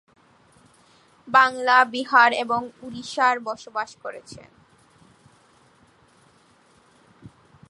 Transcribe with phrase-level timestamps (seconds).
[1.27, 4.49] বাংলা, বিহার এবং ওড়িশায় বসবাস করছেন।